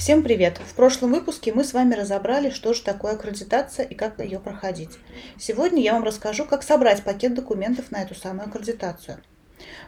[0.00, 0.58] Всем привет!
[0.66, 4.98] В прошлом выпуске мы с вами разобрали, что же такое аккредитация и как ее проходить.
[5.38, 9.18] Сегодня я вам расскажу, как собрать пакет документов на эту самую аккредитацию.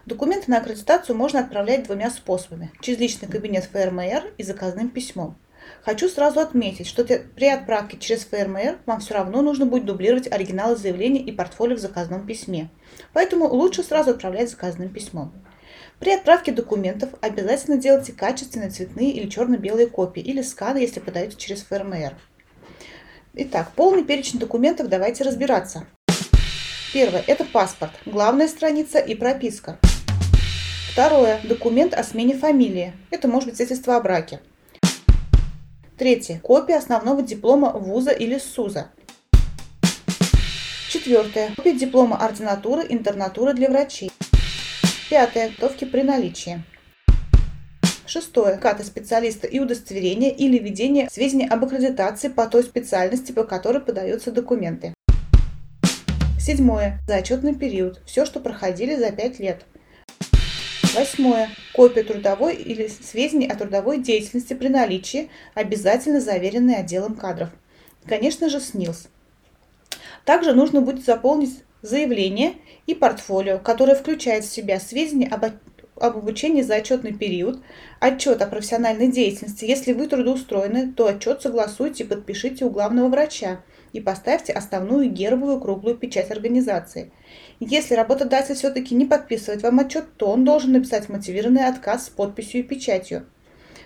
[0.05, 5.39] Документы на аккредитацию можно отправлять двумя способами– через личный кабинет ФРМР и заказным письмом.
[5.83, 10.77] Хочу сразу отметить, что при отправке через ФРМР вам все равно нужно будет дублировать оригиналы
[10.77, 12.69] заявления и портфолио в заказном письме.
[13.15, 15.33] Поэтому лучше сразу отправлять заказным письмом.
[16.03, 21.63] При отправке документов обязательно делайте качественные цветные или черно-белые копии или сканы, если подаете через
[21.63, 22.17] ФРМР.
[23.35, 25.87] Итак, полный перечень документов давайте разбираться.
[26.93, 29.79] Первое– это паспорт, главная страница и прописка.
[30.91, 32.95] Второе– документ о смене фамилии.
[33.13, 34.41] Это может быть свидетельство о браке.
[35.97, 38.91] Третье– копия основного диплома вуза или СУЗа.
[40.89, 44.11] Четвертое– копия диплома ординатуры, интернатуры для врачей.
[45.13, 45.51] Пятое.
[45.51, 46.63] Готовки при наличии.
[48.07, 48.57] Шестое.
[48.57, 54.33] Карта специалиста и удостоверение или введение сведений об аккредитации по той специальности, по которой подаются
[54.33, 54.95] документы.
[56.41, 56.99] Седьмое.
[57.07, 58.01] Зачетный период.
[58.07, 59.67] Все, что проходили за пять лет.
[60.95, 61.51] Восьмое.
[61.75, 67.51] Копия трудовой или сведений о трудовой деятельности при наличии, обязательно заверенные отделом кадров.
[68.07, 69.09] Конечно же, СНИЛС.
[70.25, 72.55] Также нужно будет заполнить заявление
[72.87, 75.45] и портфолио, которое включает в себя сведения об,
[75.97, 77.61] об обучении за отчетный период,
[78.01, 79.65] отчет о профессиональной деятельности.
[79.65, 83.61] Если вы трудоустроены, то отчет согласуйте и подпишите у главного врача
[83.93, 87.13] и поставьте основную гербовую круглую печать организации.
[87.61, 92.61] Если работодатель все-таки не подписывает вам отчет, то он должен написать мотивированный отказ с подписью
[92.61, 93.27] и печатью.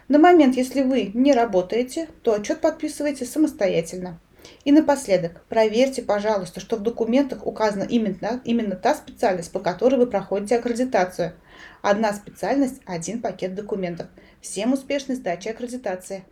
[0.09, 4.21] На момент, если вы не работаете, то отчет подписывайте самостоятельно.
[4.65, 10.07] И напоследок, проверьте, пожалуйста, что в документах указана именно, именно та специальность, по которой вы
[10.07, 11.33] проходите аккредитацию.
[11.83, 14.09] Одна специальность– один пакет документов.
[14.41, 16.25] Всем успешной сдачи аккредитации!